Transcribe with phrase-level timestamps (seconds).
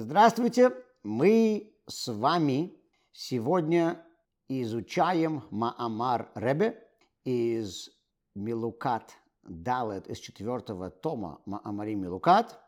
[0.00, 0.72] Здравствуйте!
[1.02, 2.72] Мы с вами
[3.10, 4.00] сегодня
[4.46, 6.80] изучаем Маамар Ребе
[7.24, 7.90] из
[8.36, 12.60] Милукат Далет из четвертого тома Маамари Милукат.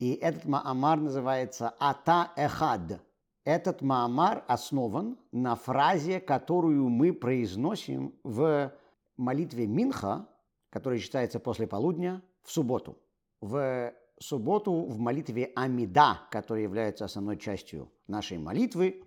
[0.00, 3.00] И этот Маамар называется Ата Эхад.
[3.44, 8.72] Этот Маамар основан на фразе, которую мы произносим в
[9.16, 10.26] молитве Минха,
[10.70, 12.98] которая читается после полудня, в субботу.
[13.40, 19.04] В субботу в молитве Амида, которая является основной частью нашей молитвы,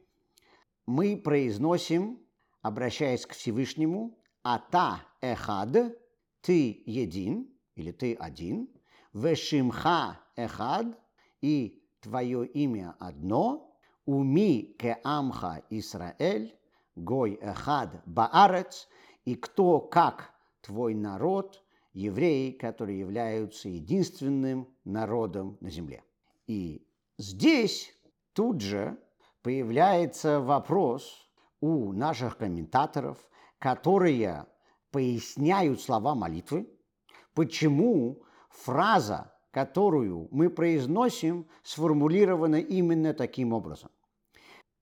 [0.86, 2.20] мы произносим,
[2.62, 5.98] обращаясь к Всевышнему, Ата Эхад,
[6.42, 8.70] ты един, или ты один,
[9.14, 11.00] Вешимха Эхад,
[11.42, 16.56] и твое имя одно, Уми ке Амха Исраэль,
[16.96, 18.88] Гой Эхад Баарец,
[19.24, 21.64] и кто как твой народ–
[21.96, 26.04] евреи, которые являются единственным народом на земле.
[26.46, 26.86] И
[27.18, 27.98] здесь
[28.34, 29.00] тут же
[29.42, 31.28] появляется вопрос
[31.62, 33.18] у наших комментаторов,
[33.60, 34.46] которые
[34.92, 36.70] поясняют слова молитвы,
[37.34, 43.90] почему фраза, которую мы произносим, сформулирована именно таким образом.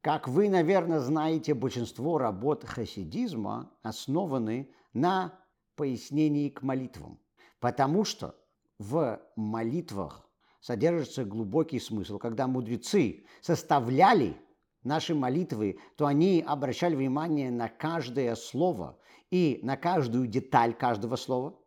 [0.02, 5.42] Как вы, наверное, знаете, большинство работ хасидизма основаны на
[5.75, 7.19] пояснений к молитвам,
[7.59, 8.35] потому что
[8.79, 10.27] в молитвах
[10.59, 12.17] содержится глубокий смысл.
[12.17, 14.38] Когда мудрецы составляли
[14.83, 18.97] наши молитвы, то они обращали внимание на каждое слово
[19.31, 21.59] и на каждую деталь каждого слова.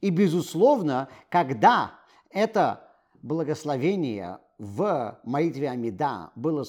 [0.00, 2.88] И, безусловно, когда это
[3.22, 6.64] благословение в молитве Амида было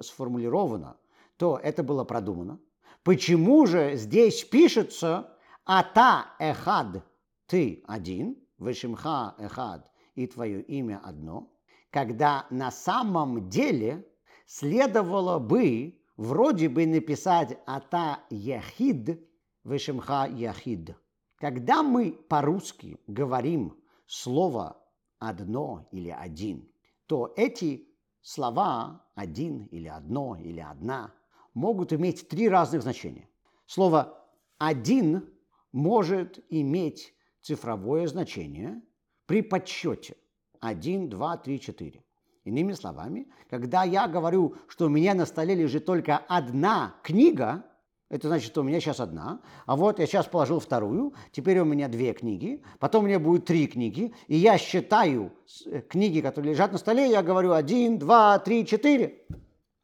[0.00, 0.96] сформулировано,
[1.36, 2.58] то это было продумано.
[3.02, 5.37] Почему же здесь пишется
[5.70, 7.04] Ата эхад,
[7.46, 11.52] ты один, вышимха эхад, и твое имя одно,
[11.90, 14.08] когда на самом деле
[14.46, 19.20] следовало бы вроде бы написать Ата яхид,
[19.62, 20.96] вышимха яхид.
[21.36, 23.76] Когда мы по-русски говорим
[24.06, 24.82] слово
[25.18, 26.72] одно или один,
[27.06, 27.86] то эти
[28.22, 31.12] слова один или одно или одна
[31.52, 33.28] могут иметь три разных значения.
[33.66, 34.26] Слово
[34.56, 35.28] один
[35.72, 38.80] может иметь цифровое значение
[39.26, 40.16] при подсчете
[40.60, 42.04] 1, 2, 3, 4.
[42.44, 47.64] Иными словами, когда я говорю, что у меня на столе лежит только одна книга,
[48.08, 51.66] это значит, что у меня сейчас одна, а вот я сейчас положил вторую, теперь у
[51.66, 55.32] меня две книги, потом у меня будет три книги, и я считаю
[55.66, 59.26] э, книги, которые лежат на столе, я говорю один, два, три, четыре.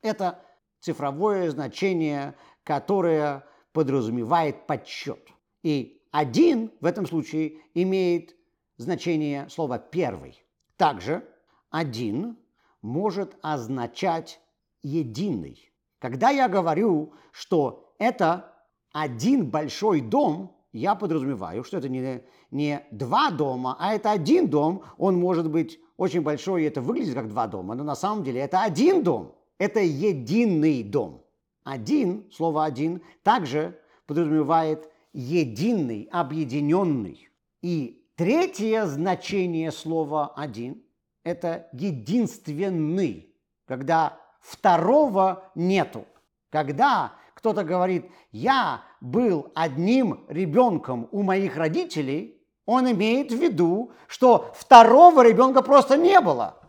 [0.00, 0.42] Это
[0.80, 5.20] цифровое значение, которое подразумевает подсчет.
[5.64, 8.36] И один в этом случае имеет
[8.76, 10.44] значение слова «первый».
[10.76, 11.26] Также
[11.70, 12.36] один
[12.82, 14.40] может означать
[14.82, 15.72] единый.
[15.98, 18.52] Когда я говорю, что это
[18.92, 24.82] один большой дом, я подразумеваю, что это не, не два дома, а это один дом.
[24.98, 28.40] Он может быть очень большой, и это выглядит как два дома, но на самом деле
[28.40, 29.34] это один дом.
[29.58, 31.24] Это единый дом.
[31.62, 37.30] Один, слово один, также подразумевает единый, объединенный.
[37.62, 40.82] И третье значение слова «один»–
[41.24, 43.34] это единственный,
[43.66, 46.04] когда второго нету.
[46.50, 54.52] Когда кто-то говорит, я был одним ребенком у моих родителей, он имеет в виду, что
[54.54, 56.60] второго ребенка просто не было.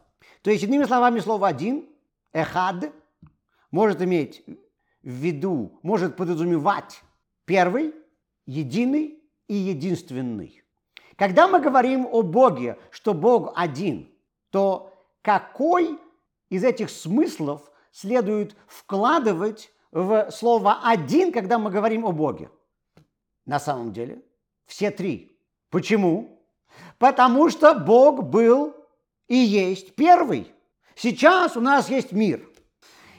[0.41, 1.89] То есть, иными словами, слово «один»–
[2.33, 2.91] «эхад»
[3.72, 4.44] может иметь
[5.01, 7.01] в виду, может подразумевать
[7.45, 7.95] первый–
[8.45, 10.63] единый и единственный.
[11.16, 14.09] Когда мы говорим о Боге, что Бог один,
[14.50, 15.97] то какой
[16.50, 22.50] из этих смыслов следует вкладывать в слово «один», когда мы говорим о Боге?
[23.45, 24.22] На самом деле,
[24.66, 25.39] все три.
[25.69, 26.41] Почему?
[26.97, 28.75] Потому что Бог был
[29.27, 30.51] и есть первый.
[30.95, 32.45] Сейчас у нас есть мир.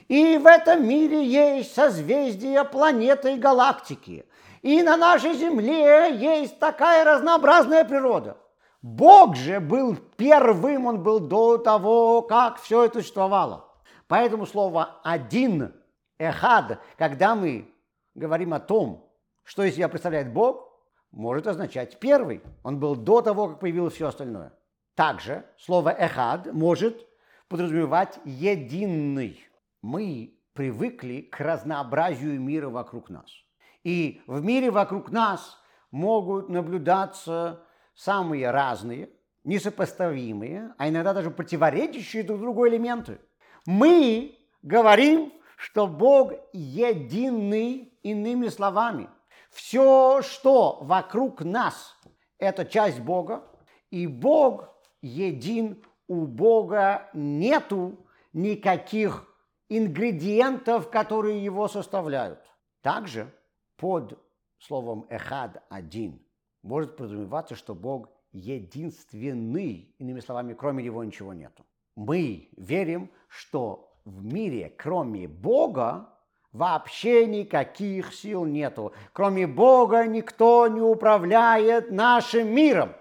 [0.07, 4.25] И в этом мире есть созвездия, планеты и галактики.
[4.61, 8.37] И на нашей земле есть такая разнообразная природа.
[8.81, 13.65] Бог же был первым, он был до того, как все это существовало.
[14.07, 15.73] Поэтому слово «один»,
[16.17, 17.73] «эхад», когда мы
[18.15, 19.09] говорим о том,
[19.43, 20.67] что из себя представляет Бог,
[21.11, 22.41] может означать первый.
[22.63, 24.53] Он был до того, как появилось все остальное.
[24.95, 27.07] Также слово «эхад» может
[27.47, 29.43] подразумевать «единый».
[29.81, 33.29] Мы привыкли к разнообразию мира вокруг нас–
[33.87, 35.57] и в мире вокруг нас
[35.91, 37.63] могут наблюдаться
[37.95, 39.09] самые разные,
[39.45, 43.21] несопоставимые, а иногда даже противоречащие друг другу элементы.
[43.65, 49.07] Мы говорим, что Бог единый, иными словами.
[49.51, 51.95] Все, что вокруг нас,
[52.39, 53.45] это часть Бога,
[53.89, 54.67] и Бог
[55.01, 59.33] един, у Бога нету никаких
[59.69, 62.41] ингредиентов, которые его составляют.
[62.81, 63.31] Также
[63.77, 64.19] под
[64.59, 66.21] словом «эхад»– «один»
[66.63, 71.65] может подразумеваться, что Бог единственный, иными словами, кроме него ничего нету.
[71.95, 76.09] Мы верим, что в мире, кроме Бога,
[76.51, 78.93] вообще никаких сил нету.
[79.13, 82.93] Кроме Бога никто не управляет нашим миром.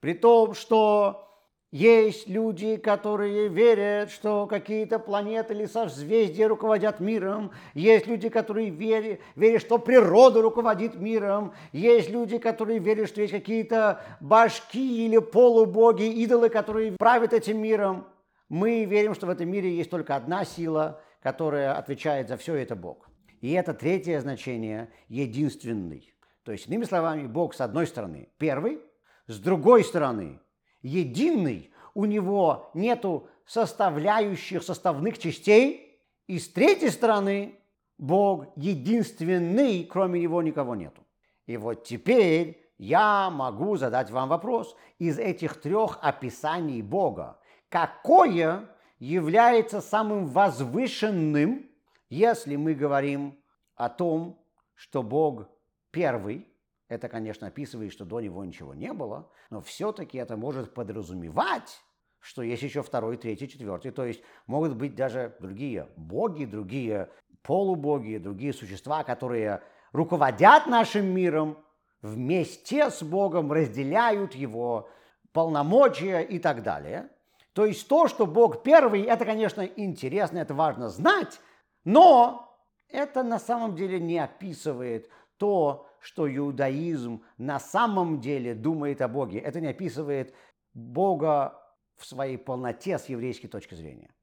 [0.00, 1.33] При том, что
[1.74, 7.50] есть люди, которые верят, что какие-то планеты или созвездия руководят миром.
[7.74, 11.52] Есть люди, которые верят, верят, что природа руководит миром.
[11.72, 18.06] Есть люди, которые верят, что есть какие-то башки или полубоги, идолы, которые правят этим миром.
[18.48, 22.76] Мы верим, что в этом мире есть только одна сила, которая отвечает за все, это
[22.76, 23.08] Бог.
[23.40, 26.14] И это третье значение– единственный.
[26.44, 28.78] То есть, иными словами, Бог с одной стороны первый,
[29.26, 30.38] с другой стороны
[30.84, 37.56] единый, у него нету составляющих, составных частей, и с третьей стороны
[37.98, 41.02] Бог единственный, кроме него никого нету.
[41.46, 44.76] И вот теперь я могу задать вам вопрос.
[44.98, 47.38] Из этих трех описаний Бога,
[47.68, 51.68] какое является самым возвышенным,
[52.08, 53.38] если мы говорим
[53.74, 54.38] о том,
[54.74, 55.48] что Бог
[55.90, 56.46] первый,
[56.88, 61.82] это, конечно, описывает, что до него ничего не было, но все-таки это может подразумевать,
[62.20, 63.90] что есть еще второй, третий, четвертый.
[63.90, 67.10] То есть могут быть даже другие боги, другие
[67.42, 71.58] полубоги, другие существа, которые руководят нашим миром
[72.02, 74.88] вместе с Богом, разделяют его
[75.32, 77.10] полномочия и так далее.
[77.54, 81.40] То есть то, что Бог первый, это, конечно, интересно, это важно знать,
[81.84, 82.58] но
[82.88, 89.38] это на самом деле не описывает то, что иудаизм на самом деле думает о Боге.
[89.38, 90.34] Это не описывает
[90.74, 91.58] Бога
[91.96, 94.14] в своей полноте с еврейской точки зрения.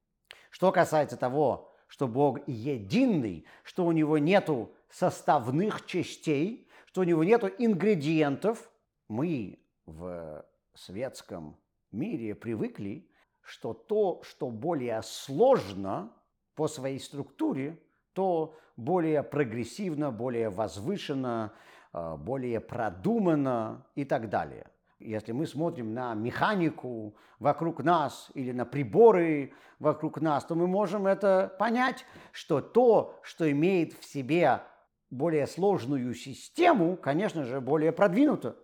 [0.50, 7.24] Что касается того, что Бог единый, что у него нету составных частей, что у него
[7.24, 8.70] нету ингредиентов,
[9.08, 11.58] мы в светском
[11.90, 16.12] мире привыкли, что то, что более сложно
[16.54, 17.82] по своей структуре,
[18.12, 21.52] то более прогрессивно, более возвышенно,
[21.94, 24.66] Э, более продуманно и так далее.
[24.98, 31.06] Если мы смотрим на механику вокруг нас или на приборы вокруг нас, то мы можем
[31.06, 34.62] это понять, что то, что имеет в себе
[35.10, 38.56] более сложную систему, конечно же, более продвинуто.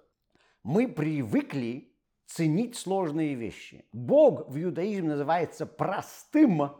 [0.62, 1.92] Мы привыкли
[2.24, 3.84] ценить сложные вещи.
[3.92, 6.70] Бог в иудаизме называется простым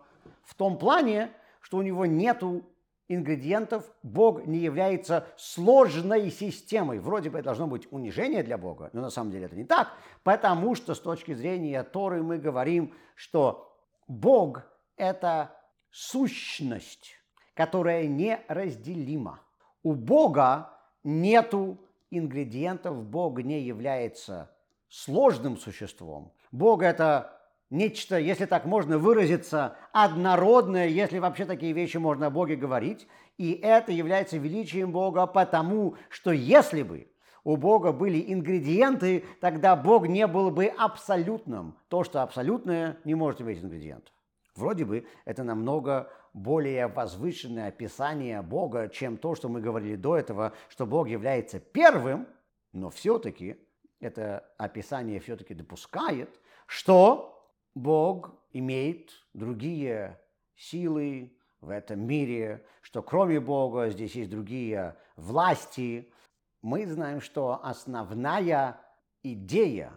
[0.44, 2.64] в том плане, что у него нету
[3.08, 6.98] ингредиентов Бог не является сложной системой.
[6.98, 9.92] Вроде бы это должно быть унижение для Бога, но на самом деле это не так,
[10.22, 13.74] потому что с точки зрения Торы мы говорим, что
[14.06, 14.62] Бог–
[14.96, 15.54] это
[15.90, 17.14] сущность,
[17.54, 19.40] которая неразделима.
[19.82, 20.70] У Бога
[21.02, 21.78] нету
[22.10, 24.50] ингредиентов, Бог не является
[24.88, 26.32] сложным существом.
[26.52, 27.37] Бог– это
[27.70, 33.06] нечто, если так можно выразиться, однородное, если вообще такие вещи можно о Боге говорить.
[33.36, 37.08] И это является величием Бога, потому что если бы
[37.44, 41.78] у Бога были ингредиенты, тогда Бог не был бы абсолютным.
[41.88, 44.12] То, что абсолютное, не может иметь ингредиентов.
[44.56, 50.52] Вроде бы это намного более возвышенное описание Бога, чем то, что мы говорили до этого,
[50.68, 52.26] что Бог является первым,
[52.72, 53.56] но все-таки
[54.00, 57.37] это описание все-таки допускает, что
[57.82, 60.20] Бог имеет другие
[60.56, 66.12] силы в этом мире, что кроме Бога здесь есть другие власти.
[66.62, 68.80] Мы знаем, что основная
[69.22, 69.92] идея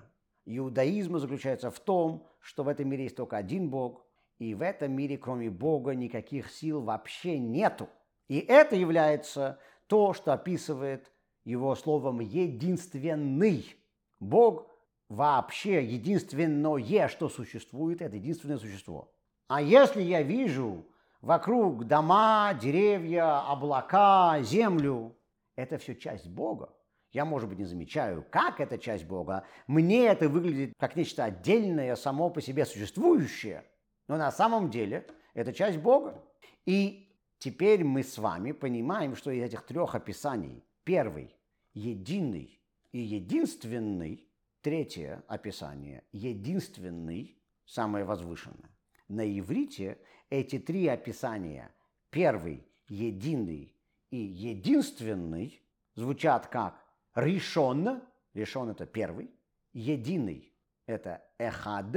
[0.46, 4.06] иудаизма заключается в том, что в этом мире есть только один Бог,
[4.40, 7.90] и в этом мире, кроме Бога, никаких сил вообще нету.
[8.28, 11.12] И это является то, что описывает
[11.44, 13.76] его словом «единственный».
[14.20, 14.71] Бог
[15.12, 19.14] вообще единственное, что существует, это единственное существо.
[19.48, 20.86] А если я вижу
[21.22, 25.16] вокруг дома, деревья, облака, землю,
[25.58, 26.74] это все часть Бога.
[27.12, 29.46] Я, может быть, не замечаю, как это часть Бога.
[29.68, 33.66] Мне это выглядит как нечто отдельное, само по себе существующее.
[34.08, 36.24] Но на самом деле это часть Бога.
[36.66, 41.36] И теперь мы с вами понимаем, что из этих трех описаний первый,
[41.74, 42.62] единый
[42.94, 44.31] и единственный
[44.62, 48.70] Третье описание– единственный, самое возвышенное.
[49.08, 49.98] на иврите
[50.30, 51.72] эти три описания,
[52.12, 53.76] первый, единый
[54.12, 55.62] и единственный,
[55.96, 56.80] звучат как
[57.16, 58.02] решен,
[58.34, 59.32] решен это первый,
[59.74, 60.54] единый
[60.86, 61.96] это эхад,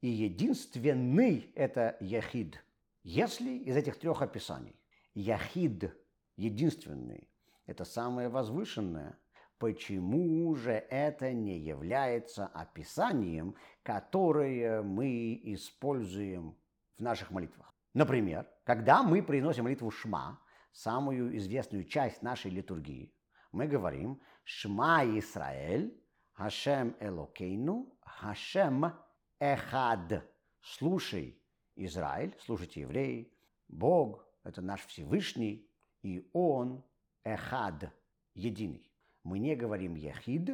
[0.00, 2.62] и единственный это яхид.
[3.02, 4.76] Если из этих трех описаний
[5.14, 5.90] яхид,
[6.36, 7.30] единственный,
[7.64, 9.18] это самое возвышенное,
[9.58, 16.56] почему же это не является описанием, которое мы используем
[16.96, 17.74] в наших молитвах?
[17.94, 20.40] Например, когда мы приносим молитву Шма,
[20.72, 23.14] самую известную часть нашей литургии,
[23.52, 25.96] мы говорим Шма Исраэль,
[26.32, 28.92] Хашем Элокейну, Хашем
[29.38, 30.28] Эхад.
[30.60, 31.40] Слушай,
[31.76, 33.32] Израиль, слушайте, евреи,
[33.68, 35.70] Бог– это наш Всевышний,
[36.02, 36.84] и Он
[37.22, 37.92] Эхад,
[38.34, 38.90] единый.
[39.24, 40.50] Мы не говорим Ехид,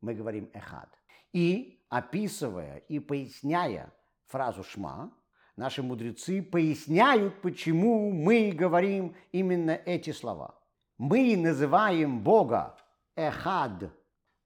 [0.00, 0.88] мы говорим Эхад.
[1.32, 3.92] И, описывая и поясняя
[4.26, 5.12] фразу Шма,
[5.56, 10.58] наши мудрецы поясняют, почему мы говорим именно эти слова.
[10.96, 12.76] Мы называем Бога
[13.14, 13.92] Эхад.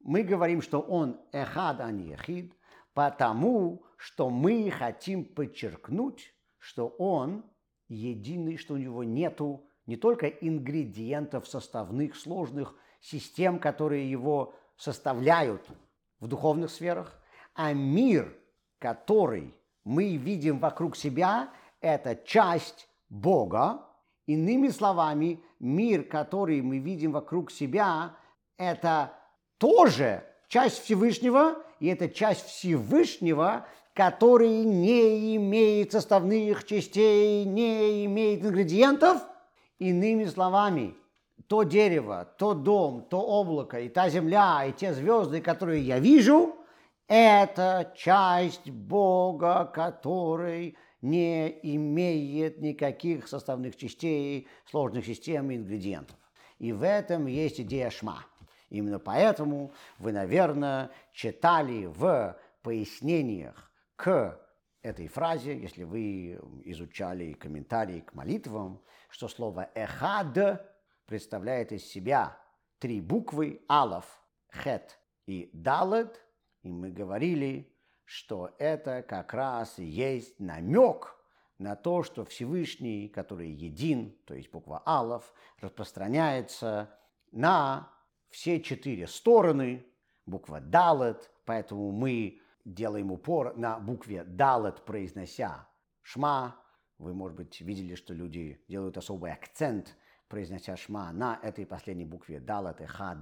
[0.01, 2.55] Мы говорим, что Он Эхад, а не Ехид,
[2.95, 7.45] потому что мы хотим подчеркнуть, что Он
[7.89, 15.67] единый, что у Него нету не только ингредиентов составных, сложных систем, которые Его составляют
[16.21, 17.19] в духовных сферах,
[17.55, 18.37] а мир,
[18.79, 21.51] который мы видим вокруг себя,
[21.81, 23.85] это часть Бога.
[24.27, 28.17] Иными словами, мир, который мы видим вокруг себя,
[28.57, 29.13] это
[29.59, 39.23] тоже часть Всевышнего, и это часть Всевышнего, который не имеет составных частей, не имеет ингредиентов.
[39.79, 40.95] Иными словами,
[41.49, 46.55] то дерево, то дом, то облако, и та земля, и те звезды, которые я вижу,
[47.09, 56.19] это часть Бога, который не имеет никаких составных частей, сложных систем и ингредиентов.
[56.59, 58.27] И в этом есть идея шма.
[58.69, 64.39] Именно поэтому вы, наверное, читали в пояснениях к
[64.83, 70.63] этой фразе, если вы изучали комментарии к молитвам, что слово «эхад»
[71.09, 72.39] представляет из себя
[72.79, 74.23] три буквы «алаф»,
[74.53, 76.23] «хет» и «далет»,
[76.63, 77.75] и мы говорили,
[78.05, 81.17] что это как раз и есть намек
[81.57, 86.95] на то, что Всевышний, который един, то есть буква «алаф», распространяется
[87.33, 87.91] на
[88.29, 89.87] все четыре стороны,
[90.27, 95.67] буква «далет», поэтому мы делаем упор на букве «далет», произнося
[96.03, 96.61] «шма».
[96.99, 99.97] Вы, может быть, видели, что люди делают особый акцент–
[100.29, 103.19] произнося шма на этой последней букве далат и хад.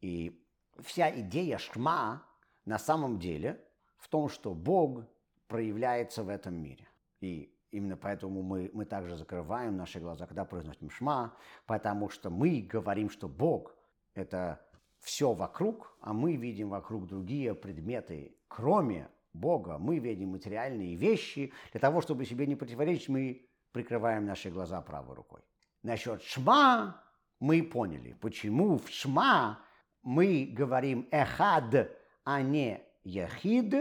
[0.00, 0.44] И
[0.80, 2.24] вся идея шма
[2.64, 3.64] на самом деле
[3.96, 5.04] в том, что Бог
[5.46, 6.88] проявляется в этом мире.
[7.20, 11.34] И именно поэтому мы, мы также закрываем наши глаза, когда произносим шма,
[11.66, 13.74] потому что мы говорим, что Бог–
[14.14, 14.60] это
[15.00, 19.78] все вокруг, а мы видим вокруг другие предметы, кроме Бога.
[19.78, 21.52] Мы видим материальные вещи.
[21.72, 25.40] Для того, чтобы себе не противоречить, мы прикрываем наши глаза правой рукой.
[25.82, 27.02] Насчет шма
[27.38, 29.60] мы поняли, почему в шма
[30.02, 31.90] мы говорим эхад,
[32.24, 33.74] а не яхид.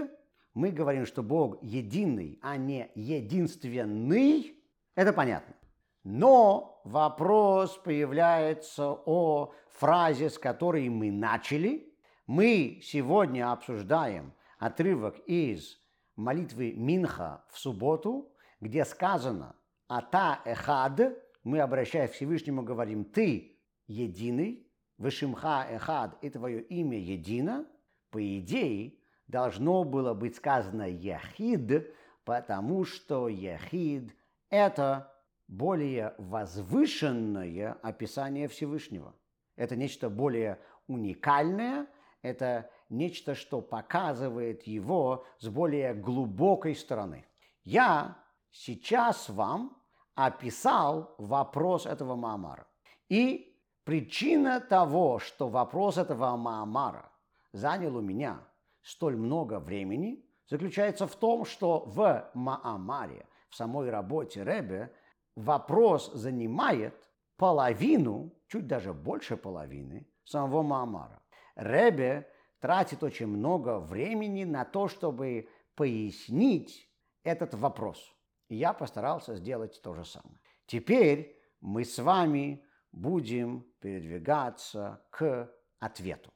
[0.53, 4.56] Мы говорим, что Бог единый, а не единственный.
[4.96, 5.56] Это понятно.
[6.03, 11.94] Но вопрос появляется о фразе, с которой мы начали.
[12.25, 15.79] Мы сегодня обсуждаем отрывок из
[16.15, 19.56] молитвы Минха в субботу, где сказано
[19.88, 21.18] «Ата эхад»,
[21.50, 27.65] мы, обращаясь к Всевышнему, говорим, ты единый, Вышимха Эхад, и твое имя едино,
[28.12, 28.94] по идее,
[29.27, 31.91] должно было быть сказано Яхид,
[32.24, 34.15] потому что Яхид–
[34.50, 35.12] это
[35.48, 39.15] более возвышенное описание Всевышнего.
[39.56, 41.88] Это нечто более уникальное,
[42.22, 47.25] это нечто, что показывает его с более глубокой стороны.
[47.63, 49.78] Я сейчас вам
[50.26, 52.68] описал вопрос этого Маамара.
[53.08, 57.10] И причина того, что вопрос этого Маамара
[57.54, 58.42] занял у меня
[58.82, 64.94] столь много времени, заключается в том, что в Маамаре, в самой работе Ребе,
[65.38, 66.96] вопрос занимает
[67.38, 71.22] половину, чуть даже больше половины самого Маамара.
[71.56, 72.28] Ребе
[72.60, 76.90] тратит очень много времени на то, чтобы пояснить
[77.24, 78.14] этот вопрос–
[78.56, 80.39] я постарался сделать то же самое.
[80.65, 86.32] Теперь мы с вами будем передвигаться к ответу.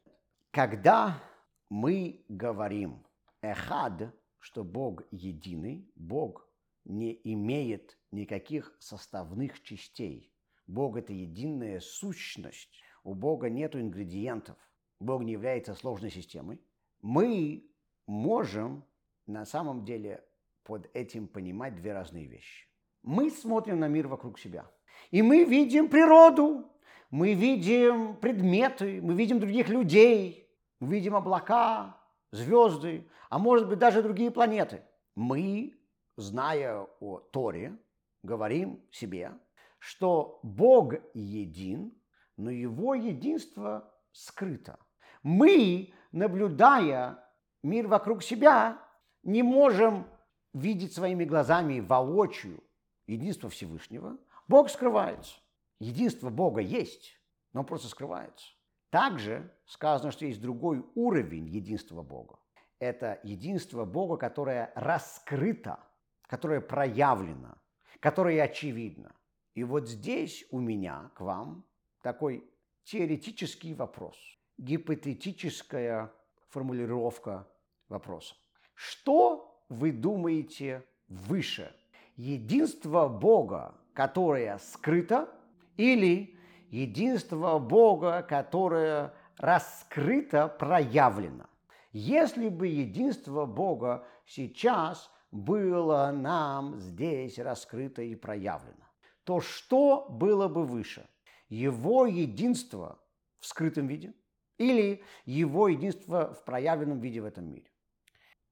[0.51, 1.21] Когда
[1.69, 3.05] мы говорим
[3.41, 6.47] «эхад», что Бог единый, Бог
[6.85, 10.33] не имеет никаких составных частей.
[10.67, 12.69] Бог– это единая сущность.
[13.03, 14.57] У Бога нет ингредиентов.
[14.99, 16.61] Бог не является сложной системой.
[17.01, 17.69] Мы
[18.05, 18.85] можем
[19.25, 20.23] на самом деле
[20.63, 22.67] под этим понимать две разные вещи.
[23.01, 24.69] Мы смотрим на мир вокруг себя,
[25.11, 26.71] и мы видим природу,
[27.09, 31.99] мы видим предметы, мы видим других людей, мы видим облака,
[32.31, 34.83] звезды, а может быть даже другие планеты.
[35.15, 35.75] Мы,
[36.17, 37.77] зная о Торе,
[38.23, 39.31] говорим себе,
[39.79, 41.93] что Бог един,
[42.37, 44.79] но его единство скрыто.
[45.21, 47.23] Мы, наблюдая
[47.61, 48.79] мир вокруг себя,
[49.23, 50.07] не можем
[50.53, 52.63] видеть своими глазами воочию
[53.07, 54.17] единство Всевышнего.
[54.47, 55.35] Бог скрывается.
[55.79, 57.19] Единство Бога есть,
[57.51, 58.47] но просто скрывается.
[58.89, 62.37] Также сказано, что есть другой уровень единства Бога.
[62.79, 65.79] Это единство Бога, которое раскрыто,
[66.27, 67.57] которое проявлено,
[67.99, 69.15] которое очевидно.
[69.55, 71.65] И вот здесь у меня к вам
[72.01, 72.43] такой
[72.83, 74.17] теоретический вопрос,
[74.57, 76.11] гипотетическая
[76.49, 77.47] формулировка
[77.89, 78.35] вопроса.
[78.75, 79.42] Что
[79.73, 81.73] вы думаете выше?
[82.15, 85.29] Единство Бога, которое скрыто,
[85.77, 86.37] или
[86.69, 91.45] единство Бога, которое раскрыто, проявлено?
[91.91, 98.85] Если бы единство Бога сейчас было нам здесь раскрыто и проявлено,
[99.23, 101.07] то что было бы выше?
[101.49, 102.99] Его единство
[103.39, 104.13] в скрытом виде
[104.57, 107.72] или его единство в проявленном виде в этом мире?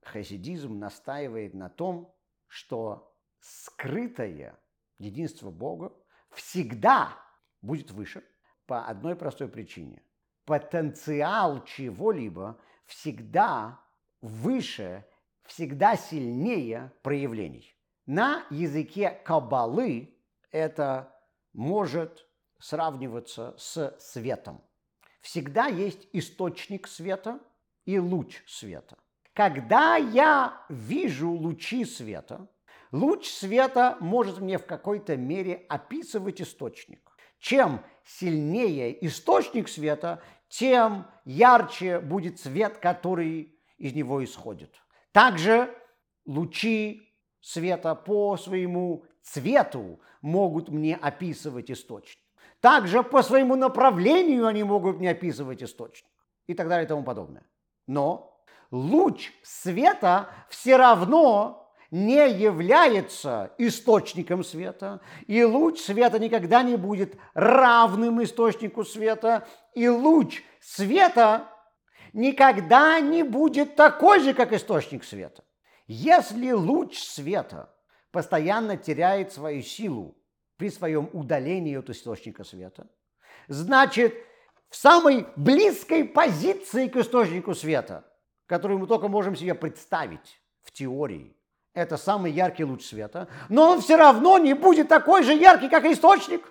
[0.04, 2.14] Хасидизм настаивает на том,
[2.48, 4.60] что скрытое
[4.98, 5.94] единство Бога
[6.32, 7.18] всегда
[7.62, 8.24] будет выше
[8.66, 10.04] по одной простой причине.
[10.46, 13.80] Потенциал чего-либо всегда
[14.22, 15.06] выше,
[15.44, 17.76] всегда сильнее проявлений.
[18.06, 20.18] На языке кабалы
[20.52, 21.16] это
[21.54, 22.28] может
[22.60, 24.62] сравниваться с светом.
[25.22, 27.40] Всегда есть источник света
[27.86, 28.98] и луч света.
[29.34, 32.48] Когда я вижу лучи света,
[32.92, 37.12] луч света может мне в какой-то мере описывать источник.
[37.40, 44.76] Чем сильнее источник света, тем ярче будет свет, который из него исходит.
[45.14, 45.74] Также
[46.26, 52.22] лучи света по своему цвету могут мне описывать источник.
[52.60, 56.12] Также по своему направлению они могут мне описывать источник
[56.48, 57.46] и так далее и тому подобное.
[57.88, 58.31] Но
[58.72, 68.24] луч света все равно не является источником света, и луч света никогда не будет равным
[68.24, 71.50] источнику света, и луч света
[72.14, 75.44] никогда не будет такой же, как источник света.
[75.86, 77.76] Если луч света
[78.12, 80.18] постоянно теряет свою силу
[80.56, 82.88] при своем удалении от источника света,
[83.50, 84.16] значит,
[84.70, 88.06] в самой близкой позиции к источнику света,
[88.52, 91.34] которую мы только можем себе представить в теории,
[91.74, 95.86] это самый яркий луч света, но он все равно не будет такой же яркий, как
[95.86, 96.44] источник,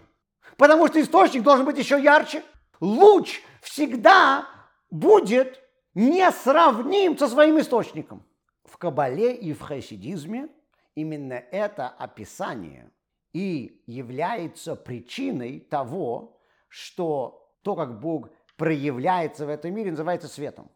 [0.57, 2.43] потому что источник должен быть еще ярче.
[2.81, 4.49] Луч всегда
[4.91, 5.61] будет
[5.93, 8.25] несравним со своим источником.
[8.65, 10.49] В Кабале и в хасидизме
[10.95, 12.91] именно это описание
[13.35, 20.71] и является причиной того, что то, как Бог проявляется в этом мире, называется светом.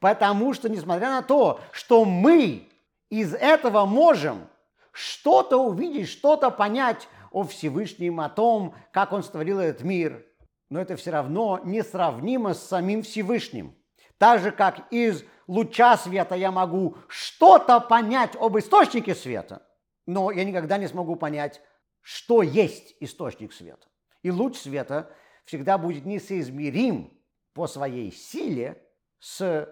[0.00, 2.68] Потому что, несмотря на то, что мы
[3.10, 4.48] из этого можем
[4.92, 10.26] что-то увидеть, что-то понять о Всевышнем, о том, как Он створил этот мир.
[10.70, 13.76] Но это все равно несравнимо с самим Всевышним.
[14.18, 19.66] Так же, как из луча света я могу что-то понять об источнике света,
[20.06, 21.60] но я никогда не смогу понять,
[22.00, 23.86] что есть источник света.
[24.22, 25.12] И луч света
[25.44, 27.12] всегда будет несоизмерим
[27.52, 28.86] по своей силе
[29.18, 29.68] с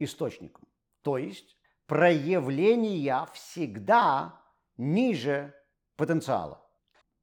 [0.00, 0.66] источником.
[1.02, 4.40] То есть проявления всегда
[4.76, 5.54] ниже
[5.96, 6.66] потенциала.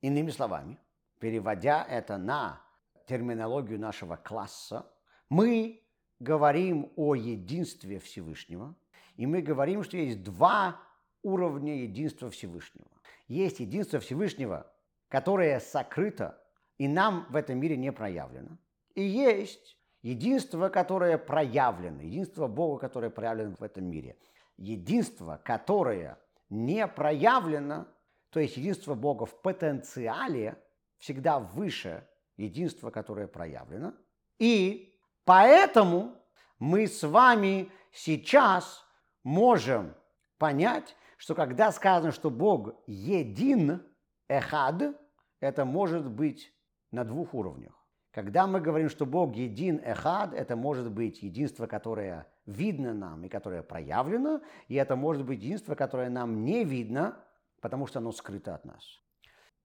[0.02, 0.78] Иными словами,
[1.20, 2.62] переводя это на
[3.08, 4.90] терминологию нашего класса,
[5.30, 5.84] мы
[6.20, 8.76] говорим о единстве Всевышнего,
[9.16, 10.80] и мы говорим, что есть два
[11.24, 12.88] уровня единства Всевышнего.
[13.28, 14.72] Есть единство Всевышнего,
[15.10, 16.42] которое сокрыто
[16.78, 18.58] и нам в этом мире не проявлено.
[18.94, 19.77] И есть
[20.08, 24.18] единство, которое проявлено, единство Бога, которое проявлено в этом мире–
[24.58, 26.18] единство, которое
[26.50, 27.88] не проявлено,
[28.30, 30.62] то есть единство Бога в потенциале,
[30.98, 33.94] всегда выше единства, которое проявлено.
[34.40, 36.16] И поэтому
[36.58, 38.84] мы с вами сейчас
[39.24, 39.94] можем
[40.40, 43.84] понять, что когда сказано, что Бог един,
[44.28, 45.00] эхад,
[45.40, 46.52] это может быть
[46.92, 47.77] на двух уровнях.
[48.18, 53.30] Когда мы говорим, что Бог един, эхад, это может быть единство, которое видно нам и
[53.30, 57.24] которое проявлено, и это может быть единство, которое нам не видно,
[57.62, 59.04] потому что оно скрыто от нас.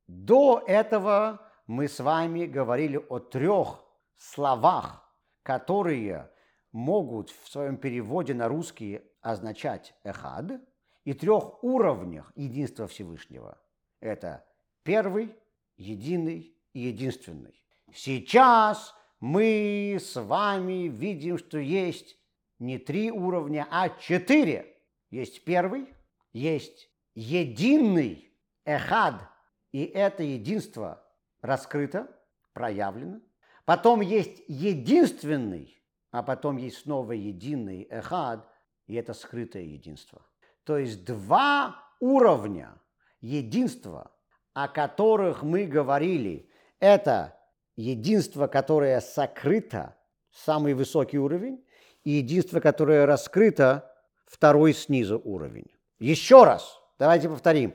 [0.07, 3.83] До этого мы с вами говорили о трех
[4.19, 5.03] словах,
[5.43, 6.31] которые
[6.73, 10.61] могут в своем переводе на русский означать эхад,
[11.05, 13.59] и трех уровнях единства Всевышнего.
[14.01, 14.45] Это
[14.83, 15.35] первый,
[15.79, 17.62] единый и единственный.
[17.95, 22.17] Сейчас мы с вами видим, что есть
[22.59, 24.77] не три уровня, а четыре.
[25.11, 25.87] Есть первый,
[26.33, 28.33] есть единый
[28.65, 29.15] эхад,
[29.73, 31.05] и это единство
[31.43, 32.09] раскрыто,
[32.55, 33.21] проявлено.
[33.65, 38.49] Потом есть единственный, а потом есть снова единый эхад,
[38.87, 40.25] и это скрытое единство.
[40.65, 42.81] То есть два уровня
[43.21, 44.13] единства,
[44.55, 46.51] о которых мы говорили,
[46.81, 47.39] это
[47.77, 49.97] единство, которое сокрыто,
[50.31, 51.65] самый высокий уровень,
[52.05, 53.91] и единство, которое раскрыто,
[54.27, 55.67] второй снизу уровень.
[55.99, 57.75] Еще раз, давайте повторим.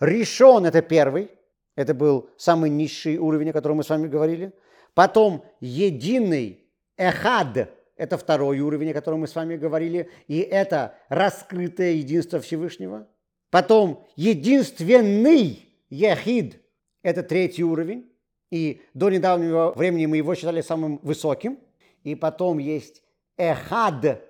[0.00, 1.30] Решен– это первый,
[1.76, 4.52] это был самый низший уровень, о котором мы с вами говорили.
[4.94, 11.92] Потом единый эхад– это второй уровень, о котором мы с вами говорили, и это раскрытое
[11.92, 13.06] единство Всевышнего.
[13.50, 16.60] Потом единственный яхид–
[17.02, 18.10] это третий уровень,
[18.50, 21.58] и до недавнего времени мы его считали самым высоким.
[22.04, 23.02] И потом есть
[23.36, 24.22] эхад,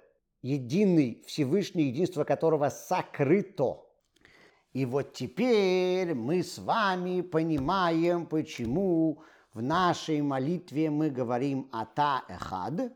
[0.42, 3.85] единый Всевышний, единство которого сокрыто.
[4.72, 12.92] И вот теперь мы с вами понимаем, почему в нашей молитве мы говорим «Ата эхад»,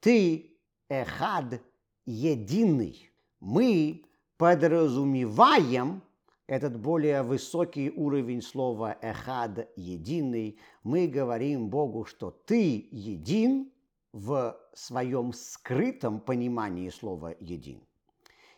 [0.00, 0.56] «Ты
[0.88, 1.60] эхад
[2.06, 3.10] единый».
[3.40, 4.04] Мы
[4.36, 6.02] подразумеваем
[6.48, 13.70] этот более высокий уровень слова «эхад»– «единый», мы говорим Богу, что «ты един»
[14.12, 17.86] в своем скрытом понимании слова «един».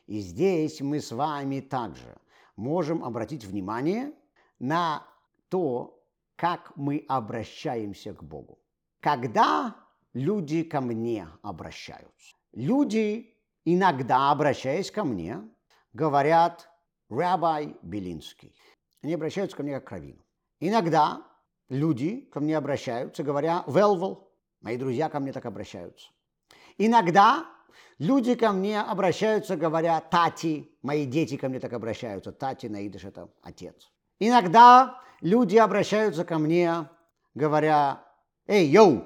[0.07, 2.16] И здесь мы с вами также
[2.55, 4.12] можем обратить внимание
[4.61, 5.05] на
[5.48, 6.00] то,
[6.37, 8.61] как мы обращаемся к Богу.
[9.00, 9.74] Когда
[10.12, 15.42] люди ко мне обращаются, люди, иногда обращаясь ко мне,
[15.92, 16.68] говорят–
[17.11, 18.55] Rabbi Белинский.
[19.03, 20.25] Они обращаются ко мне как к раввину.
[20.61, 21.27] Иногда
[21.68, 24.31] люди ко мне обращаются, говоря «Велвел».
[24.61, 26.11] Мои друзья ко мне так обращаются.
[26.79, 27.46] Иногда
[27.99, 30.70] люди ко мне обращаются, говоря «Тати».
[30.83, 32.33] Мои дети ко мне так обращаются.
[32.33, 33.90] Тати на идыш– это отец.
[34.18, 36.88] Иногда люди обращаются ко мне,
[37.35, 38.05] говоря
[38.46, 39.05] «Эй, йоу!»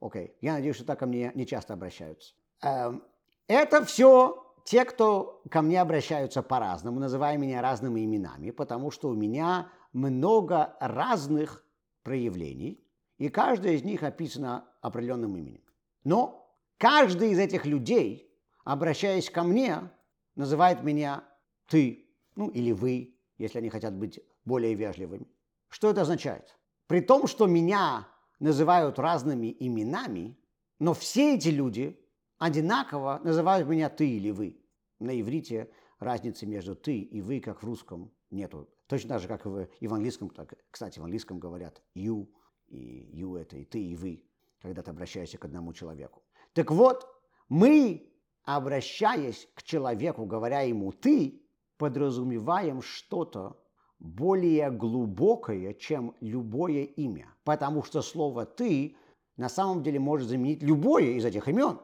[0.00, 0.34] Окей, okay.
[0.40, 2.34] я надеюсь, что так ко мне не часто обращаются.
[2.62, 3.02] Эм,
[3.48, 9.14] это все те, кто ко мне обращаются по-разному, называя меня разными именами, потому что у
[9.14, 11.64] меня много разных
[12.02, 12.84] проявлений,
[13.18, 15.62] и каждое из них описано определенным именем.
[16.04, 18.32] Но каждый из этих людей,
[18.64, 19.90] обращаясь ко мне,
[20.36, 21.24] называет меня
[21.66, 25.26] «ты», ну или «вы», если они хотят быть более вежливыми.
[25.68, 26.56] Что это означает?
[26.86, 30.38] При том, что меня называют разными именами,
[30.78, 32.00] но все эти люди
[32.38, 34.60] одинаково называют меня ты или вы.
[34.98, 38.68] На иврите разницы между ты и вы, как в русском, нету.
[38.86, 40.30] Точно так же, как и в английском.
[40.30, 42.28] Так, кстати, в английском говорят you,
[42.68, 44.24] и you это и ты, и вы,
[44.60, 46.22] когда ты обращаешься к одному человеку.
[46.54, 47.06] Так вот,
[47.48, 48.10] мы,
[48.44, 51.42] обращаясь к человеку, говоря ему ты,
[51.76, 53.62] подразумеваем что-то
[53.98, 57.34] более глубокое, чем любое имя.
[57.44, 58.96] Потому что слово «ты»
[59.36, 61.78] на самом деле может заменить любое из этих имен.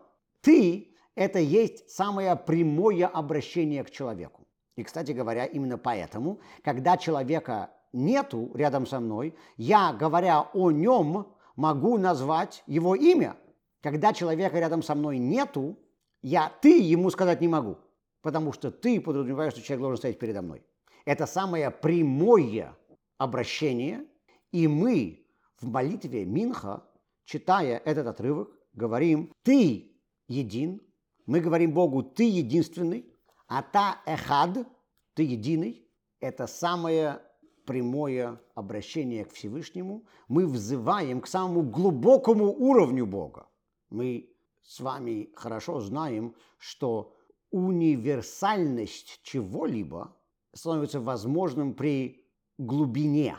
[0.45, 4.47] Ты– это есть самое прямое обращение к человеку.
[4.77, 11.35] И, кстати говоря, именно поэтому, когда человека нету рядом со мной, я, говоря о нем,
[11.57, 13.37] могу назвать его имя.
[13.81, 15.79] Когда человека рядом со мной нету,
[16.21, 17.79] я «ты» ему сказать не могу,
[18.21, 20.63] потому что ты подразумеваешь, что человек должен стоять передо мной.
[21.07, 22.77] Это самое прямое
[23.17, 24.05] обращение,
[24.53, 25.27] и мы
[25.59, 26.83] в молитве Минха,
[27.25, 29.94] читая этот отрывок, говорим «ты
[30.29, 30.81] един.
[31.27, 33.07] Мы говорим Богу, ты единственный,
[33.49, 34.67] а та эхад,
[35.15, 35.89] ты единый.
[36.21, 37.23] Это самое
[37.65, 40.07] прямое обращение к Всевышнему.
[40.29, 43.49] Мы взываем к самому глубокому уровню Бога.
[43.91, 44.31] Мы
[44.63, 47.15] с вами хорошо знаем, что
[47.51, 50.17] универсальность чего-либо
[50.53, 52.27] становится возможным при
[52.59, 53.37] глубине.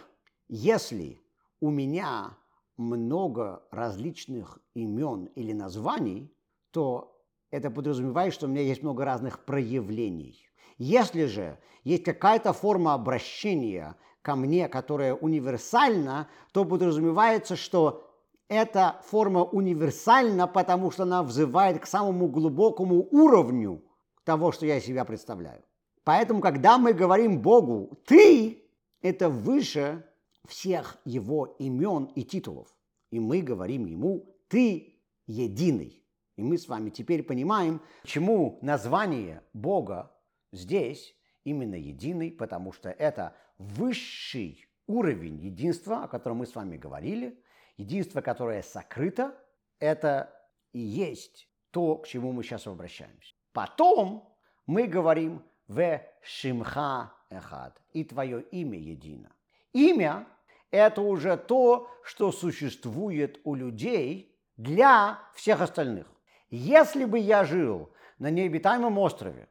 [0.47, 1.21] Если
[1.59, 2.37] у меня
[2.77, 6.34] много различных имен или названий,
[6.75, 7.17] то
[7.51, 10.45] это подразумевает, что у меня есть много разных проявлений.
[10.77, 18.11] Если же есть какая-то форма обращения ко мне, которая универсальна, то подразумевается, что
[18.49, 23.81] эта форма универсальна, потому что она взывает к самому глубокому уровню
[24.25, 25.63] того, что я себя представляю.
[26.03, 28.65] Поэтому, когда мы говорим Богу «ты»,
[29.01, 30.05] это выше
[30.45, 32.67] всех его имен и титулов.
[33.11, 36.04] И мы говорим ему «ты единый».
[36.37, 40.11] И мы с вами теперь понимаем, почему название Бога
[40.51, 47.41] здесь именно единый, потому что это высший уровень единства, о котором мы с вами говорили.
[47.77, 49.35] Единство, которое сокрыто,
[49.79, 50.33] это
[50.73, 53.33] и есть то, к чему мы сейчас обращаемся.
[53.53, 54.33] Потом
[54.65, 59.31] мы говорим «в шимха эхад» и твое имя едино.
[59.73, 60.27] Имя–
[60.71, 66.14] это уже то, что существует у людей для всех остальных.
[66.49, 69.47] Если бы я жил на необитаемом острове,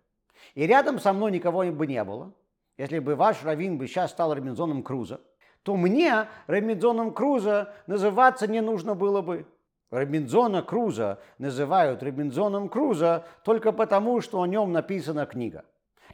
[0.55, 2.33] и рядом со мной никого бы не было,
[2.77, 5.21] если бы ваш раввин бы сейчас стал Робинзоном Крузо,
[5.63, 9.47] то мне Робинзоном Крузо называться не нужно было бы.
[9.91, 15.65] Робинзона Круза называют Робинзоном Круза только потому, что о нем написана книга.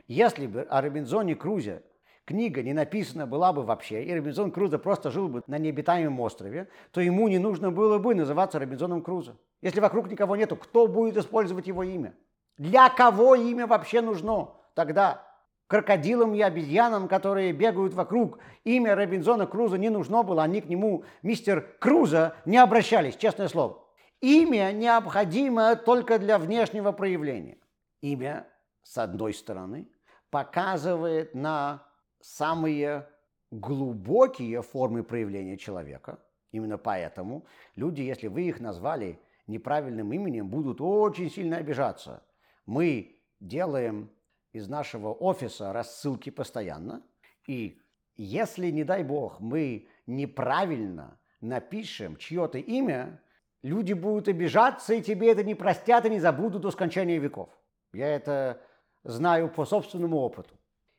[0.06, 1.82] Если бы о Робинзоне Крузе
[2.24, 6.68] книга не написана была бы вообще, и Робинзон Крузо просто жил бы на необитаемом острове,
[6.90, 9.36] то ему не нужно было бы называться Робинзоном Крузо.
[9.62, 12.14] Если вокруг никого нету, кто будет использовать его имя?
[12.56, 15.26] Для кого имя вообще нужно тогда?
[15.66, 21.04] Крокодилам и обезьянам, которые бегают вокруг, имя Робинзона Круза не нужно было, они к нему,
[21.22, 23.86] мистер Круза, не обращались, честное слово.
[24.20, 27.58] Имя необходимо только для внешнего проявления.
[28.00, 28.48] Имя,
[28.82, 29.88] с одной стороны,
[30.30, 31.86] показывает на
[32.20, 33.06] самые
[33.50, 36.18] глубокие формы проявления человека.
[36.52, 37.46] Именно поэтому
[37.76, 42.22] люди, если вы их назвали неправильным именем, будут очень сильно обижаться.
[42.66, 44.10] Мы делаем
[44.52, 47.02] из нашего офиса рассылки постоянно,
[47.46, 47.80] и
[48.16, 53.20] если, не дай бог, мы неправильно напишем чье-то имя,
[53.62, 57.48] люди будут обижаться, и тебе это не простят и не забудут до скончания веков.
[57.92, 58.60] Я это
[59.04, 60.54] знаю по собственному опыту.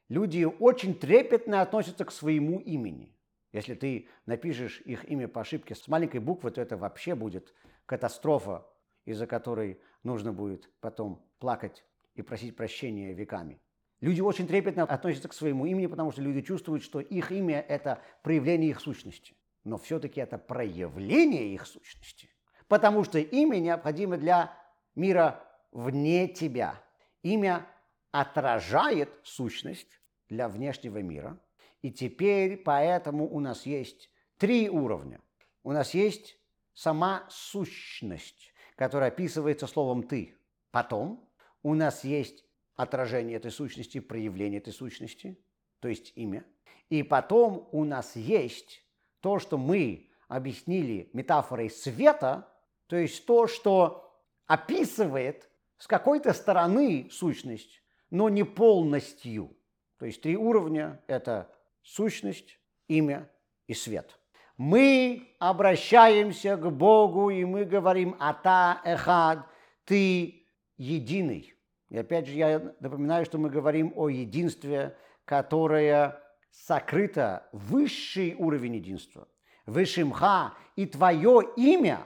[0.09, 3.15] Люди очень трепетно относятся к своему имени.
[3.53, 7.53] Если ты напишешь их имя по ошибке с маленькой буквы, то это вообще будет
[7.91, 8.65] катастрофа,
[9.03, 11.83] из-за которой нужно будет потом плакать
[12.15, 13.59] и просить прощения веками.
[13.99, 18.01] Люди очень трепетно относятся к своему имени, потому что люди чувствуют, что их имя– это
[18.23, 19.35] проявление их сущности.
[19.65, 22.29] Но все-таки это проявление их сущности.
[22.69, 24.57] Потому что имя необходимо для
[24.95, 26.81] мира вне тебя.
[27.23, 27.67] Имя
[28.11, 29.99] отражает сущность
[30.29, 31.37] для внешнего мира.
[31.81, 35.19] И теперь поэтому у нас есть три уровня.
[35.63, 36.40] У нас есть
[36.73, 40.37] сама сущность, которая описывается словом «ты».
[40.71, 41.29] Потом
[41.63, 45.37] у нас есть отражение этой сущности, проявление этой сущности,
[45.79, 46.45] то есть имя.
[46.89, 48.83] И потом у нас есть
[49.19, 52.47] то, что мы объяснили метафорой света,
[52.87, 59.57] то есть то, что описывает с какой-то стороны сущность, но не полностью.
[59.97, 63.29] То есть три уровня– это сущность, имя
[63.67, 64.19] и свет.
[64.63, 69.39] Мы обращаемся к Богу, и мы говорим «Ата эхад»,
[69.85, 70.45] «Ты
[70.77, 71.55] единый.
[71.89, 74.95] И опять же, я напоминаю, что мы говорим о единстве,
[75.25, 76.21] которое
[76.51, 79.27] сокрыто высший уровень единства.
[79.65, 82.03] Вышимха и твое имя,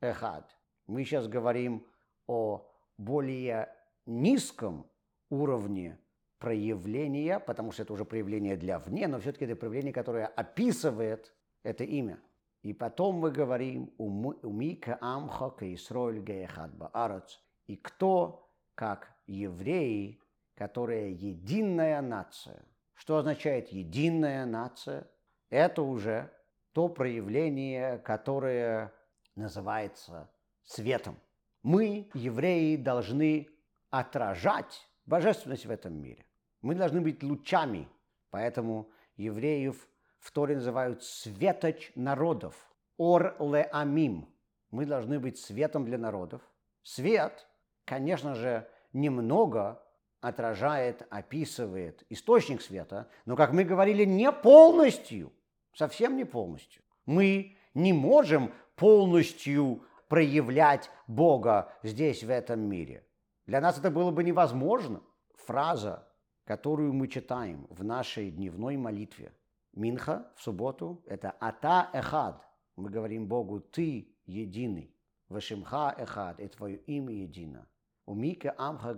[0.00, 0.48] Эхад.
[0.86, 1.86] Мы сейчас говорим
[2.26, 2.66] о
[2.96, 3.68] более
[4.06, 4.90] низком
[5.28, 5.98] уровне
[6.38, 11.84] проявления, потому что это уже проявление для вне, но все-таки это проявление, которое описывает это
[11.84, 12.20] имя.
[12.62, 20.20] И потом мы говорим «Умика амха ка Исроэль геехад баарец» и кто, как евреи,
[20.54, 22.64] которые единая нация.
[22.94, 25.08] Что означает единая нация?
[25.50, 26.32] Это уже
[26.72, 28.92] то проявление, которое
[29.36, 30.28] называется
[30.64, 31.16] светом.
[31.62, 33.48] Мы, евреи, должны
[33.90, 36.26] отражать божественность в этом мире.
[36.60, 37.88] Мы должны быть лучами,
[38.30, 42.54] поэтому евреев в Торе называют светоч народов.
[42.96, 44.28] Ор ле амим.
[44.70, 46.42] Мы должны быть светом для народов.
[46.82, 47.48] Свет
[47.88, 49.82] конечно же, немного
[50.20, 55.32] отражает, описывает источник света, но, как мы говорили, не полностью,
[55.72, 56.82] совсем не полностью.
[57.06, 63.06] Мы не можем полностью проявлять Бога здесь, в этом мире.
[63.46, 65.00] Для нас это было бы невозможно.
[65.46, 66.06] Фраза,
[66.44, 69.32] которую мы читаем в нашей дневной молитве,
[69.78, 72.44] Минха в субботу, это «Ата эхад».
[72.74, 74.92] Мы говорим Богу «Ты единый».
[75.28, 77.68] Вашимха эхад, и твое имя едино.
[78.04, 78.92] Умика амха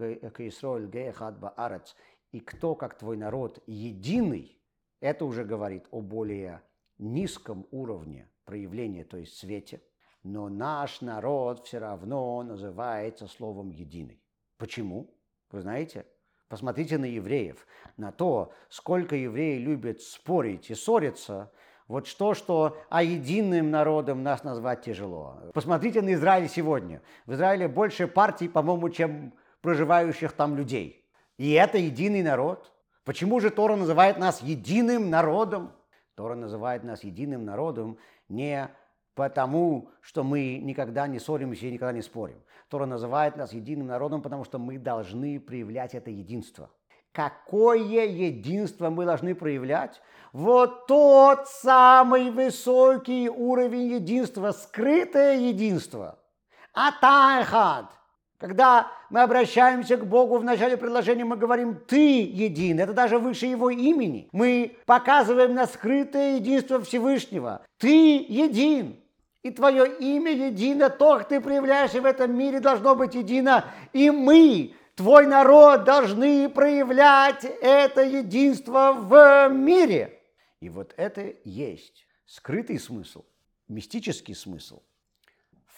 [0.48, 1.94] Исроэль геахад баарец.
[2.32, 4.58] И кто, как твой народ, единый,
[5.00, 6.62] это уже говорит о более
[6.96, 9.82] низком уровне проявления, то есть свете.
[10.22, 14.22] Но наш народ все равно называется словом «единый».
[14.56, 15.14] Почему?
[15.50, 16.06] Вы знаете?
[16.50, 17.64] Посмотрите на евреев,
[17.96, 21.52] на то, сколько евреи любят спорить и ссориться.
[21.86, 25.38] Вот что, что а единым народом нас назвать тяжело.
[25.54, 27.02] Посмотрите на Израиль сегодня.
[27.26, 31.08] В Израиле больше партий, по-моему, чем проживающих там людей.
[31.38, 32.72] И это единый народ.
[33.04, 35.72] Почему же Тора называет нас единым народом?
[36.16, 37.96] Тора называет нас единым народом
[38.28, 38.68] не
[39.14, 42.42] потому, что мы никогда не ссоримся и никогда не спорим.
[42.68, 46.70] Тора называет нас единым народом, потому что мы должны проявлять это единство.
[47.12, 50.00] Какое единство мы должны проявлять?
[50.32, 56.18] Вот тот самый высокий уровень единства, скрытое единство.
[56.72, 57.99] Атайхад.
[58.40, 62.80] Когда мы обращаемся к Богу в начале предложения, мы говорим «Ты един».
[62.80, 64.30] Это даже выше Его имени.
[64.32, 67.60] Мы показываем на скрытое единство Всевышнего.
[67.76, 68.98] Ты един.
[69.42, 73.66] И твое имя едино, то, как ты проявляешься в этом мире, должно быть едино.
[73.92, 80.18] И мы, твой народ, должны проявлять это единство в мире.
[80.60, 83.22] И вот это есть скрытый смысл,
[83.68, 84.80] мистический смысл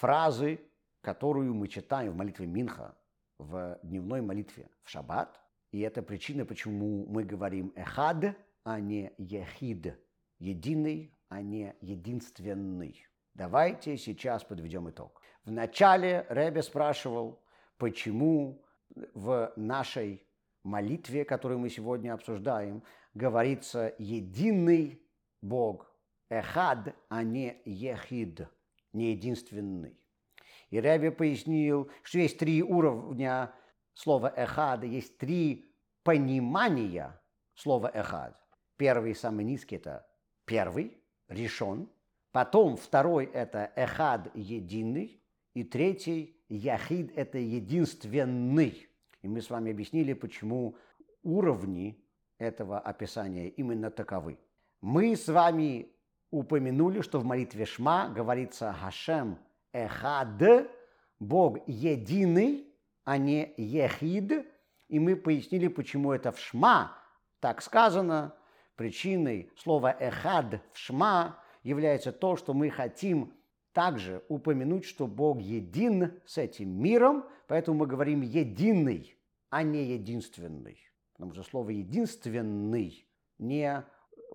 [0.03, 0.61] фразы
[1.03, 2.97] которую мы читаем в молитве Минха,
[3.39, 5.41] в дневной молитве в шаббат.
[5.73, 9.99] И это причина, почему мы говорим «эхад», а не «ехид»,
[10.39, 13.05] «единый», а не «единственный».
[13.35, 15.21] Давайте сейчас подведем итог.
[15.45, 17.43] В начале Ребе спрашивал,
[17.79, 18.65] почему
[19.15, 20.27] в нашей
[20.63, 22.85] молитве, которую мы сегодня обсуждаем,
[23.15, 25.03] говорится «единый
[25.41, 25.91] Бог»,
[26.29, 28.47] «эхад», а не «ехид»,
[28.93, 30.02] не единственный.
[30.73, 33.53] И Рэби пояснил, что есть три уровня
[33.93, 35.71] слова «эхад», есть три
[36.03, 37.21] понимания
[37.55, 38.35] слова «эхад».
[38.79, 40.07] Первый, самый низкий, это
[40.47, 40.97] первый,
[41.29, 41.91] решен.
[42.31, 45.23] Потом второй– это «эхад»– единый.
[45.53, 48.89] И третий– «яхид»– это единственный.
[49.21, 50.75] И мы с вами объяснили, почему
[51.23, 52.03] уровни
[52.39, 54.39] этого описания именно таковы.
[54.81, 55.93] Мы с вами
[56.31, 59.39] упомянули, что в молитве Шма говорится «Хашем
[59.73, 60.69] эхад,
[61.19, 62.67] Бог единый,
[63.05, 64.47] а не ехид.
[64.89, 66.97] И мы пояснили, почему это в Шма
[67.41, 68.35] так сказано.
[68.77, 73.33] Причиной слова эхад в Шма является то, что мы хотим
[73.73, 79.17] также упомянуть, что Бог един с этим миром, поэтому мы говорим единый,
[79.51, 80.79] а не единственный.
[81.15, 83.07] Потому что слово единственный
[83.39, 83.85] не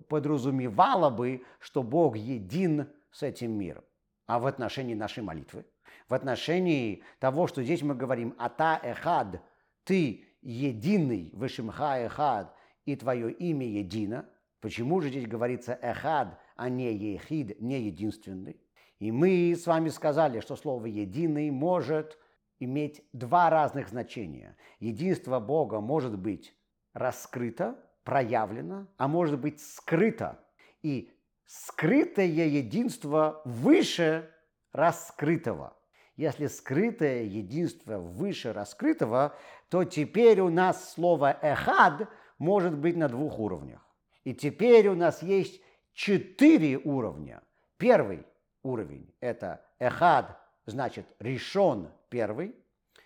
[0.08, 3.84] подразумевало бы, что Бог един с этим миром
[4.28, 5.64] а в отношении нашей молитвы,
[6.08, 9.42] в отношении того, что здесь мы говорим «Ата эхад»,
[9.84, 14.28] «Ты единый, вышимха эхад», и твое имя едино.
[14.60, 18.60] Почему же здесь говорится эхад, а не ехид, не единственный?
[18.98, 22.18] И мы с вами сказали, что слово «единый» может
[22.60, 24.56] иметь два разных значения.
[24.78, 26.54] Единство Бога может быть
[26.92, 30.44] раскрыто, проявлено, а может быть скрыто.
[30.82, 31.17] И
[31.48, 34.30] скрытое единство выше
[34.72, 35.76] раскрытого.
[36.16, 39.34] Если скрытое единство выше раскрытого,
[39.70, 42.08] то теперь у нас слово «эхад»
[42.38, 43.80] может быть на двух уровнях.
[44.24, 45.62] И теперь у нас есть
[45.94, 47.42] четыре уровня.
[47.78, 48.26] Первый
[48.62, 52.54] уровень– это «эхад», значит «решен первый».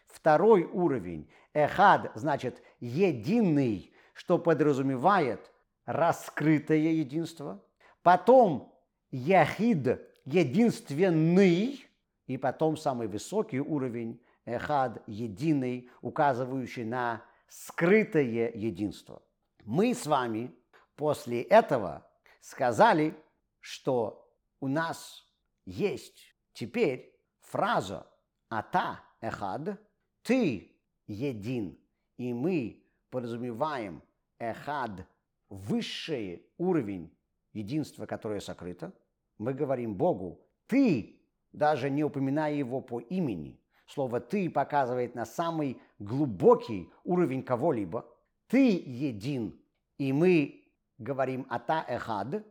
[0.09, 5.53] Второй уровень– «эхад», значит «единый», что подразумевает
[5.85, 7.63] раскрытое единство–
[8.03, 8.73] потом
[9.11, 11.87] Яхид единственный,
[12.27, 19.23] и потом самый высокий уровень Эхад единый, указывающий на скрытое единство.
[19.65, 20.55] Мы с вами
[20.97, 22.07] после этого
[22.41, 23.15] сказали,
[23.61, 25.27] что у нас
[25.67, 28.07] есть теперь фраза
[28.49, 29.79] «Ата Эхад»,
[30.23, 31.79] «Ты един»,
[32.17, 34.03] и мы подразумеваем
[34.39, 35.07] Эхад,
[35.49, 37.15] высший уровень
[37.53, 38.93] единство, которое сокрыто,
[39.39, 41.21] мы говорим Богу, ты,
[41.53, 48.07] даже не упоминая его по имени, слово «ты» показывает на самый глубокий уровень кого-либо,
[48.47, 49.61] ты един,
[49.99, 50.65] и мы
[50.99, 52.45] говорим «ата эхад»,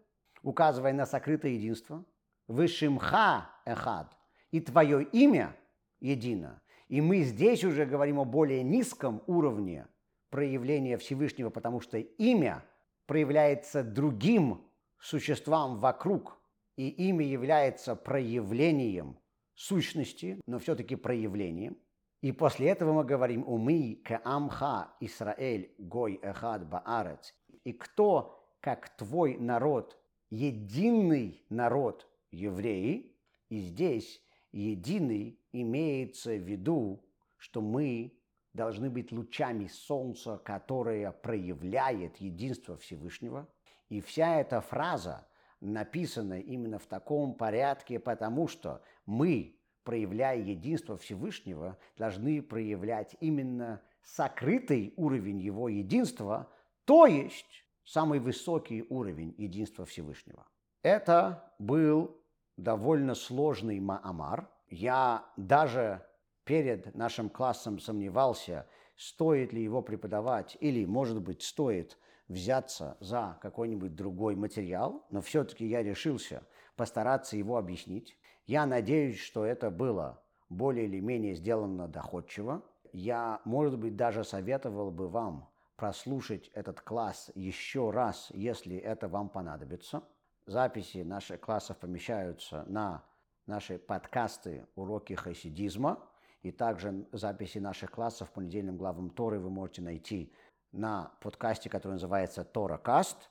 [0.43, 2.04] указывая на сокрытое единство,
[2.47, 4.16] «вышимха эхад»,
[4.52, 5.56] и твое имя
[5.99, 6.62] едино.
[6.88, 9.88] И мы здесь уже говорим о более низком уровне
[10.30, 12.66] проявления Всевышнего, потому что имя
[13.06, 14.66] проявляется другим
[15.02, 16.39] существам вокруг,
[16.78, 19.20] и ими является проявлением
[19.56, 21.78] сущности, но все-таки проявлением.
[22.22, 27.34] И после этого мы говорим «Умы к амха Исраэль гой эхад баарец».
[27.64, 29.99] И кто, как твой народ,
[30.30, 33.16] единый народ евреи,
[33.49, 34.22] и здесь
[34.52, 37.04] единый имеется в виду,
[37.38, 38.18] что мы
[38.54, 43.47] должны быть лучами солнца, которое проявляет единство Всевышнего.
[43.91, 45.27] И вся эта фраза
[45.59, 54.93] написана именно в таком порядке, потому что мы, проявляя единство Всевышнего, должны проявлять именно сокрытый
[54.95, 56.49] уровень его единства,
[56.85, 60.47] то есть самый высокий уровень единства Всевышнего.
[60.83, 62.17] Это был
[62.55, 64.49] довольно сложный Маамар.
[64.69, 66.01] Я даже
[66.45, 71.97] перед нашим классом сомневался, стоит ли его преподавать или, может быть, стоит
[72.32, 76.43] взяться за какой-нибудь другой материал, но все-таки я решился
[76.75, 78.17] постараться его объяснить.
[78.45, 82.63] Я надеюсь, что это было более или менее сделано доходчиво.
[82.93, 89.29] Я, может быть, даже советовал бы вам прослушать этот класс еще раз, если это вам
[89.29, 90.03] понадобится.
[90.45, 93.03] Записи наших классов помещаются на
[93.45, 96.07] наши подкасты «Уроки хасидизма»,
[96.41, 100.34] и также записи наших классов по недельным главам Торы вы можете найти
[100.72, 103.30] на подкасте, который называется Тора Каст.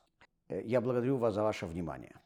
[0.48, 2.16] Я благодарю вас за ваше внимание.